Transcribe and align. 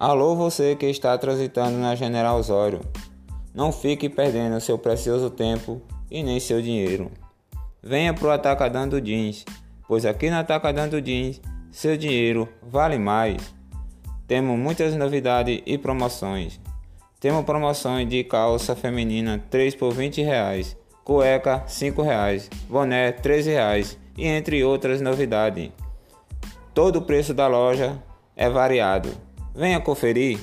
Alô, 0.00 0.36
você 0.36 0.76
que 0.76 0.86
está 0.86 1.18
transitando 1.18 1.76
na 1.76 1.96
General 1.96 2.38
Osório. 2.38 2.82
Não 3.52 3.72
fique 3.72 4.08
perdendo 4.08 4.60
seu 4.60 4.78
precioso 4.78 5.28
tempo 5.28 5.82
e 6.08 6.22
nem 6.22 6.38
seu 6.38 6.62
dinheiro. 6.62 7.10
Venha 7.82 8.14
pro 8.14 8.30
Atacadão 8.30 8.88
Jeans, 9.00 9.44
pois 9.88 10.06
aqui 10.06 10.30
no 10.30 10.36
Atacadão 10.36 10.88
Jeans 11.04 11.40
seu 11.72 11.96
dinheiro 11.96 12.48
vale 12.62 12.96
mais. 12.96 13.42
Temos 14.28 14.56
muitas 14.56 14.94
novidades 14.94 15.62
e 15.66 15.76
promoções. 15.76 16.60
Temos 17.18 17.44
promoções 17.44 18.08
de 18.08 18.22
calça 18.22 18.76
feminina 18.76 19.44
3 19.50 19.74
por 19.74 19.92
20 19.92 20.22
reais, 20.22 20.76
cueca 21.02 21.64
5 21.66 22.02
reais, 22.02 22.48
boné 22.68 23.10
13 23.10 23.50
reais 23.50 23.98
e 24.16 24.28
entre 24.28 24.62
outras 24.62 25.00
novidades. 25.00 25.72
Todo 26.72 27.00
o 27.00 27.02
preço 27.02 27.34
da 27.34 27.48
loja 27.48 28.00
é 28.36 28.48
variado. 28.48 29.26
Venha 29.58 29.80
conferir. 29.80 30.38